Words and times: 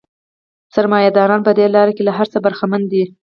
سرمایه 0.73 1.09
داران 1.17 1.41
په 1.47 1.51
دې 1.57 1.65
لار 1.75 1.89
کې 1.95 2.01
له 2.07 2.11
هر 2.17 2.27
څه 2.33 2.37
برخمن 2.45 2.81
دي 2.91 3.03